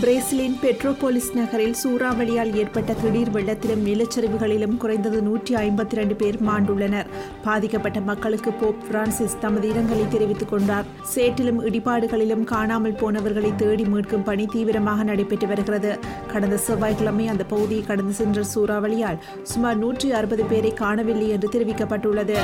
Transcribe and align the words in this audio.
பிரேசிலின் 0.00 0.58
பெட்ரோபோலிஸ் 0.62 1.34
நகரில் 1.34 1.74
சூறாவளியால் 1.84 2.54
ஏற்பட்ட 2.54 2.92
திடீர் 2.92 3.30
வெள்ளத்திலும் 3.30 3.84
நிலச்சரிவுகளிலும் 3.84 4.76
குறைந்தது 4.76 5.22
நூற்றி 5.22 5.54
ஐம்பத்தி 5.54 5.92
இரண்டு 5.92 6.14
பேர் 6.14 6.42
மாண்டுள்ளனர். 6.42 7.06
பாதிக்கப்பட்ட 7.44 8.00
மக்களுக்கு 8.00 8.52
போப் 8.52 8.84
பிரான்சிஸ் 8.90 9.38
தமது 9.40 9.68
இரங்கலை 9.68 10.08
தெரிவித்துக் 10.08 10.48
கொண்டார். 10.48 10.84
சேற்றிலும் 11.14 11.60
இடிபாடுகளிலும் 11.62 12.44
காணாமல் 12.44 12.92
போனவர்களை 12.92 13.54
தேடி 13.56 13.82
மீட்கும் 13.82 14.24
பணி 14.24 14.46
தீவிரமாக 14.46 15.02
நடைபெற்று 15.02 15.48
வருகிறது. 15.48 15.98
கடந்த 16.32 16.56
செவ்வாய்க்கிழமை 16.56 17.28
அந்த 17.28 17.44
பகுதியை 17.44 17.84
கடந்து 17.84 18.12
சென்ற 18.12 18.42
சூறாவளியால் 18.54 19.18
சுமார் 19.42 19.76
நூற்றி 19.76 20.12
அறுபது 20.12 20.44
பேரை 20.44 20.74
காணவில்லை 20.74 21.28
என்று 21.28 21.48
தெரிவிக்கப்பட்டுள்ளது. 21.48 22.36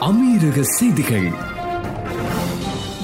அமீரக 0.00 0.60
செய்திகள். 0.60 1.53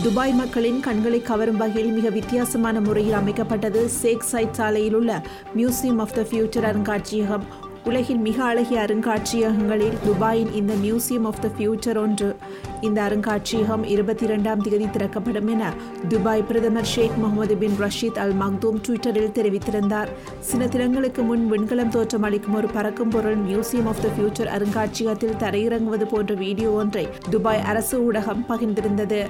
துபாய் 0.04 0.32
மக்களின் 0.32 0.80
கண்களை 0.80 1.22
கவரும் 1.22 1.56
வகையில் 1.56 1.92
மிக 1.92 2.08
வித்தியாசமான 2.08 2.80
முறையில் 2.80 3.16
அமைக்கப்பட்டது 3.18 3.80
சேக் 4.02 4.28
சைட் 4.30 4.52
சாலையில் 4.52 4.94
உள்ள 4.94 5.22
மியூசியம் 5.56 5.98
ஆஃப் 5.98 6.14
த 6.14 6.20
ஃபியூச்சர் 6.20 6.66
அருங்காட்சியகம். 6.68 7.44
உலகின் 7.84 8.20
மிக 8.20 8.44
அழகிய 8.44 8.80
அருங்காட்சியகங்களில் 8.80 9.96
துபாயின் 10.06 10.52
இந்த 10.52 10.72
மியூசியம் 10.84 11.26
ஆஃப் 11.30 11.40
த 11.40 11.48
ஃபியூச்சர் 11.58 11.98
ஒன்று. 12.02 12.36
இந்த 12.80 13.02
அருங்காட்சியகம் 13.02 13.84
இருபத்தி 13.84 14.24
இரண்டாம் 14.24 14.60
தேதி 14.60 14.88
திறக்கப்படும் 14.90 15.46
என 15.46 15.72
துபாய் 16.08 16.42
பிரதமர் 16.42 16.90
ஷேக் 16.94 17.16
முகமது 17.16 17.56
பின் 17.56 17.76
ரஷீத் 17.80 18.20
அல் 18.24 18.34
மக்தூம் 18.42 18.80
ட்விட்டரில் 18.88 19.36
தெரிவித்திருந்தார். 19.38 20.08
சில 20.40 20.66
தினங்களுக்கு 20.66 21.22
முன் 21.22 21.52
விண்கலம் 21.52 21.88
தோற்றம் 21.88 22.22
அளிக்கும் 22.22 22.54
ஒரு 22.54 22.66
பறக்கும் 22.66 23.08
பொருள் 23.08 23.36
மியூசியம் 23.36 23.90
ஆஃப் 23.92 24.02
த 24.02 24.08
ஃபியூச்சர் 24.16 24.52
அருங்காட்சியகத்தில் 24.56 25.40
தரையிறங்குவது 25.44 26.08
போன்ற 26.08 26.34
வீடியோ 26.34 26.70
ஒன்றை 26.70 27.08
துபாய் 27.30 27.60
அரசு 27.60 28.12
ஊடகம் 28.12 28.44
பகிர்ந்திருந்தது. 28.48 29.22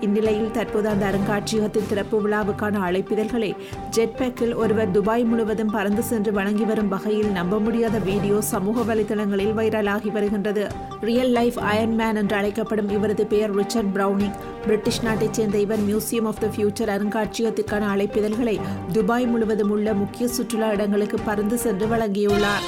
இந்நிலையில் 0.00 0.50
தற்போது 0.50 0.88
அந்த 0.88 1.06
அருங்காட்சியகத்தின் 1.06 1.86
திறப்பு 1.88 2.28
விழாவுக்கான 2.28 2.78
அழைப்பிதழ்களை 2.78 3.56
ஜெட்பேக்கில் 3.96 4.54
ஒருவர் 4.54 4.90
துபாய் 4.90 5.24
முழுவதும் 5.24 5.70
பறந்து 5.70 6.02
சென்று 6.02 6.32
வழங்கி 6.32 6.64
வரும் 6.64 6.88
வகையில் 6.88 7.30
நம்ப 7.30 7.58
முடியாத 7.58 7.98
வீடியோ 7.98 8.40
சமூக 8.40 8.94
வலைதளங்களில் 8.94 9.54
வைரலாகி 9.56 10.12
வருகின்றது. 10.12 10.66
ரியல் 11.00 11.30
லைஃப் 11.30 11.58
அயன் 11.58 11.94
மேன் 11.94 12.16
என்று 12.16 12.36
அழைக்கப்படும் 12.36 12.88
இவரது 12.88 13.26
பெயர் 13.26 13.54
ரிச்சர்ட் 13.54 13.92
பிரவுனிங் 13.94 14.34
பிரிட்டிஷ் 14.62 15.02
நாட்டைச் 15.02 15.32
சேர்ந்த 15.32 15.58
இவர் 15.58 15.78
மியூசியம் 15.78 16.24
ஆஃப் 16.24 16.40
த 16.40 16.46
ஃபியூச்சர் 16.46 16.92
அருங்காட்சியகத்திற்கான 16.96 17.88
அழைப்பிதழ்களை 17.94 18.60
துபாய் 18.92 19.26
முழுவதும் 19.26 19.70
உள்ள 19.70 19.94
முக்கிய 19.94 20.28
சுற்றுலா 20.28 20.70
இடங்களுக்கு 20.70 21.18
பறந்து 21.24 21.58
சென்று 21.58 21.86
வழங்கியுள்ளார். 21.86 22.66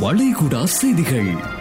வளைகுடா 0.00 0.64
செய்திகள். 0.64 1.59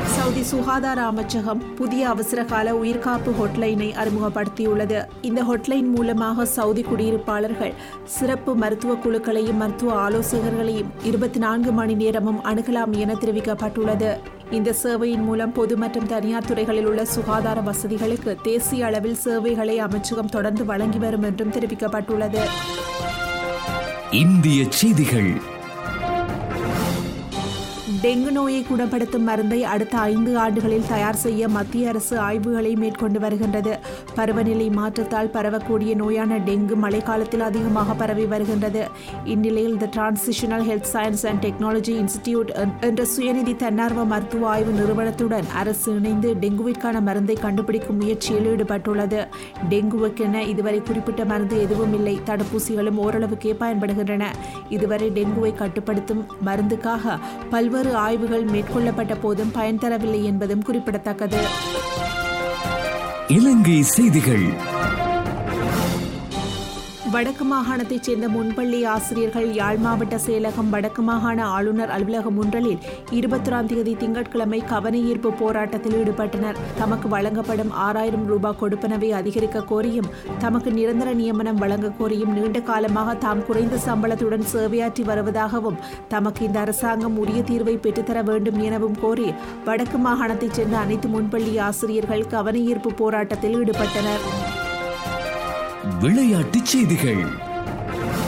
சவுதி 0.00 0.42
சுகாதார 0.42 1.02
அமைச்சகம் 1.02 1.74
புதிய 1.74 2.08
அவசரகால 2.08 2.74
உயிர்காப்பு 2.74 3.30
ஹொட்லைனை 3.30 3.94
அறிமுகப்படுத்தியுள்ளது. 4.02 5.04
இந்த 5.22 5.42
ஹொட்லைன் 5.42 5.90
மூலமாக 5.94 6.44
சவுதி 6.44 6.82
குடியிருப்பாளர்கள் 6.82 7.74
சிறப்பு 8.04 8.54
மருத்துவ 8.54 8.94
குழுக்களையும் 8.94 9.56
மருத்துவ 9.56 10.10
ஆலோசகர்களையும் 10.10 10.90
இருபத்தி 11.02 11.38
நான்கு 11.38 11.72
மணி 11.72 11.94
நேரமும் 11.94 12.44
அணுகலாம் 12.44 12.96
என 12.96 13.14
தெரிவிக்கப்பட்டுள்ளது. 13.14 14.18
இந்த 14.50 14.74
சேவையின் 14.82 15.22
மூலம் 15.22 15.52
பொது 15.52 15.76
மற்றும் 15.76 16.06
தனியார் 16.06 16.44
துறைகளில் 16.44 16.86
உள்ள 16.86 17.04
சுகாதார 17.04 17.60
வசதிகளுக்கு 17.60 18.36
தேசிய 18.42 18.86
அளவில் 18.86 19.16
சேவைகளை 19.16 19.78
அமைச்சகம் 19.78 20.28
தொடர்ந்து 20.28 20.64
வழங்கி 20.64 20.98
வரும் 20.98 21.22
என்றும் 21.22 21.52
தெரிவிக்கப்பட்டுள்ளது. 21.52 22.38
இந்திய 24.10 24.64
செய்திகள். 24.68 25.41
டெங்கு 28.02 28.30
நோயை 28.30 28.62
குணப்படுத்தும் 28.62 29.22
மருந்தை 29.22 29.64
அடுத்த 29.64 29.98
ஐந்து 29.98 30.38
ஆண்டுகளில் 30.38 30.86
தயார் 30.88 31.14
செய்ய 31.14 31.48
மத்திய 31.48 31.88
அரசு 31.88 32.18
ஆய்வுகளை 32.18 32.74
மேற்கொண்டு 32.74 33.20
வருகின்றது. 33.20 33.78
பருவநிலை 34.14 34.70
மாற்றத்தால் 34.70 35.30
பரவக்கூடிய 35.32 35.92
நோயான 35.94 36.38
டெங்கு 36.46 36.74
மழைக்காலத்தில் 36.82 37.40
அதிகமாக 37.40 37.94
பரவி 37.94 38.24
வருகின்றது. 38.24 38.88
இந்நிலையில் 39.24 39.76
the 39.76 39.88
transitional 39.96 40.64
health 40.70 40.88
science 40.92 41.26
and 41.26 41.44
technology 41.44 41.92
institute 42.02 42.68
என்ற 42.80 43.06
சுயநிதி 43.16 43.56
தன்னார்வ 43.56 44.04
மருத்துவ 44.04 44.48
ஆய்வு 44.48 44.72
நிறுவனத்துடன் 44.72 45.44
அரசு 45.54 45.94
இணைந்து 45.96 46.34
டெங்குவிற்கான 46.34 47.00
மருந்தை 47.00 47.34
கண்டுபிடிக்கும் 47.34 47.96
முயற்சியில் 47.96 48.56
ஈடுபட்டுள்ளது. 48.56 49.26
டெங்குவுக்கென 49.70 50.34
இதுவரை 50.34 50.80
குறிப்பிட்ட 50.80 51.24
மருந்து 51.24 51.60
எதுவும் 51.60 51.94
இல்லை. 51.94 52.20
தடுப்பூசிகளும் 52.26 52.96
ஓரளவுக்கே 52.96 53.56
பயன்படுகின்றன. 53.60 54.24
இதுவரை 54.68 55.10
டெங்குவை 55.10 55.54
கட்டுப்படுத்தும் 55.54 56.26
மருந்துக்காக 56.46 57.18
பல்வேறு 57.50 57.90
ஆய்வுகள் 57.94 58.44
மேற்கொள்ளப்பட்ட 58.44 59.14
போதும் 59.14 59.50
பயன் 59.50 59.78
தரவில்லை 59.78 60.22
என்பதும் 60.22 60.62
குறிப்பிடத்தக்கது. 60.62 61.36
இலங்கை 63.28 63.82
செய்திகள். 63.82 64.70
வடக்கு 67.12 67.44
மாகாணத்தைச் 67.50 68.06
சேர்ந்த 68.06 68.26
முன்பள்ளி 68.34 68.80
ஆசிரியர்கள் 68.92 69.48
யாழ் 69.58 69.80
மாவட்ட 69.84 70.16
செயலகம் 70.24 70.68
வடக்கு 70.74 71.02
மாகாண 71.08 71.38
ஆளுநர் 71.54 71.92
அலுவலகம் 71.94 72.38
ஒன்றலில் 72.42 72.78
இருபத்தொராம் 73.18 73.68
தேதி 73.70 73.94
திங்கட்கிழமை 74.02 74.60
கவனஈர்ப்பு 74.72 75.30
போராட்டத்தில் 75.40 75.96
ஈடுபட்டனர். 76.00 76.60
தமக்கு 76.80 77.08
வழங்கப்படும் 77.14 77.72
ஆறாயிரம் 77.86 78.26
ரூபாய் 78.32 78.58
கொடுப்பனவை 78.62 79.10
அதிகரிக்க 79.20 79.64
கோரியும் 79.72 80.08
தமக்கு 80.44 80.72
நிரந்தர 80.78 81.12
நியமனம் 81.20 81.60
வழங்க 81.64 81.92
கோரியும் 82.00 82.32
நீண்ட 82.38 82.60
காலமாக 82.70 83.16
தாம் 83.26 83.44
குறைந்த 83.50 83.82
சம்பளத்துடன் 83.88 84.48
சேவையாற்றி 84.54 85.04
வருவதாகவும் 85.10 85.80
தமக்கு 86.14 86.42
இந்த 86.48 86.60
அரசாங்கம் 86.64 87.20
உரிய 87.24 87.42
தீர்வை 87.52 87.76
பெற்றுத்தர 87.86 88.20
வேண்டும் 88.30 88.60
எனவும் 88.68 88.98
கோரி 89.04 89.28
வடக்கு 89.68 90.00
மாகாணத்தைச் 90.08 90.58
சேர்ந்த 90.60 90.78
அனைத்து 90.86 91.10
முன்பள்ளி 91.16 91.54
ஆசிரியர்கள் 91.68 92.28
கவனஈர்ப்பு 92.36 92.92
போராட்டத்தில் 93.02 93.58
ஈடுபட்டனர். 93.62 94.26
விளையாட்டுச் 96.00 96.64
செய்திகள். 96.64 97.50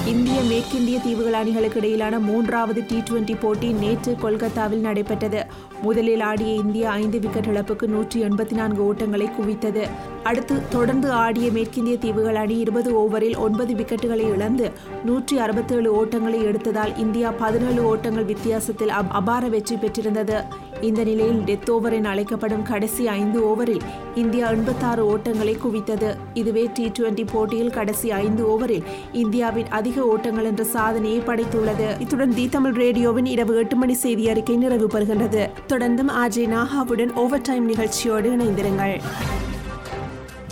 இந்திய 0.07 0.41
மேற்கிந்திய 0.41 1.03
தீவுகள் 1.03 1.33
அணிகளுக்கு 1.33 1.79
இடையிலான 1.79 2.19
மூன்றாவது 2.19 2.85
டி 2.89 2.97
டுவெண்டி 2.97 3.37
போட்டி 3.41 3.73
நேற்று 3.73 4.17
கொல்கத்தாவில் 4.23 4.81
நடைபெற்றது. 4.81 5.47
முதலில் 5.83 6.21
ஆடிய 6.21 6.55
இந்தியா 6.55 6.91
ஐந்து 6.91 7.19
விக்கெட் 7.19 7.45
இழப்புக்கு 7.45 7.87
நூற்றி 7.87 8.23
எண்பத்தி 8.23 8.53
நான்கு 8.53 8.95
ஓட்டங்களை 8.95 9.31
குவித்தது. 9.31 9.89
அடுத்து 10.23 10.69
தொடர்ந்து 10.69 11.11
ஆடிய 11.11 11.51
மேற்கிந்திய 11.51 11.99
தீவுகள் 11.99 12.35
அணி 12.35 12.59
இருபது 12.59 12.95
ஓவரில் 13.01 13.37
ஒன்பது 13.37 13.75
விக்கெட்டுகளை 13.75 14.35
இழந்து 14.35 14.73
நூற்றி 15.05 15.39
அறுபத்தேழு 15.39 16.05
ஓட்டங்களை 16.05 16.45
எடுத்ததால் 16.45 16.99
இந்தியா 16.99 17.31
பதினேழு 17.31 17.85
ஓட்டங்கள் 17.85 18.25
வித்தியாசத்தில் 18.25 18.89
அப்- 18.89 19.09
அபார 19.09 19.49
வெற்றி 19.49 19.77
பெற்றிருந்தது. 19.77 20.45
இந்த 20.85 21.05
நிலையில் 21.05 21.41
டெத் 21.41 21.71
ஓவர் 21.71 21.93
என 21.93 22.09
அழைக்கப்படும் 22.09 22.63
கடைசி 22.63 23.09
ஐந்து 23.09 23.39
ஓவரில் 23.51 23.81
இந்தியா 24.15 24.51
எண்பத்தாறு 24.51 25.03
ஓட்டங்களை 25.17 25.55
குவித்தது. 25.57 26.17
இதுவே 26.35 26.71
டி 26.75 26.85
டுவெண்டி 26.89 27.27
போட்டியில் 27.33 27.71
கடைசி 27.71 28.11
ஐந்து 28.11 28.43
ஓவரில் 28.47 28.85
இந்தியாவின் 29.13 29.69
அதிக 29.69 30.07
ஓட்டங்கள் 30.07 30.45
என்ற 30.45 30.65
சாதனையை 30.65 31.21
படைத்துள்ளது. 31.21 32.01
இத்துடன் 32.01 32.35
தி 32.35 32.49
தமிழ் 32.49 32.73
ரேடியோவின் 32.73 33.27
இரவு 33.27 33.57
எட்டு 33.57 33.77
மணி 33.77 33.95
செய்தி 33.95 34.29
அறிக்கை 34.29 34.57
நிறைவு 34.57 34.87
பெறுகின்றது 34.87 35.51
தொடர்ந்தும் 35.69 36.13
ஆஜே 36.23 36.47
நாகாவுடன் 36.57 37.13
ஓவர் 37.15 37.41
டைம் 37.41 37.67
நிகழ்ச்சியோடு 37.67 38.37
இணைந்திருங்கள். 38.37 39.01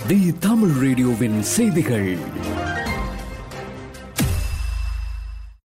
தி 0.06 0.21
தமிழ் 0.41 0.76
ரேடியோவின் 0.81 1.42
செய்திகள். 1.42 2.10